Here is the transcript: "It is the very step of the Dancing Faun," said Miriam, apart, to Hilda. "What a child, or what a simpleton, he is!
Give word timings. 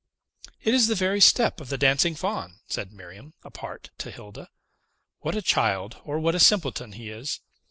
"It 0.63 0.73
is 0.73 0.87
the 0.87 0.95
very 0.95 1.21
step 1.21 1.61
of 1.61 1.69
the 1.69 1.77
Dancing 1.77 2.15
Faun," 2.15 2.59
said 2.67 2.91
Miriam, 2.91 3.35
apart, 3.43 3.91
to 3.99 4.09
Hilda. 4.09 4.49
"What 5.19 5.35
a 5.35 5.43
child, 5.43 5.97
or 6.03 6.17
what 6.19 6.33
a 6.33 6.39
simpleton, 6.39 6.93
he 6.93 7.11
is! 7.11 7.39